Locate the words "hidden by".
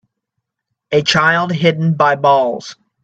1.51-2.15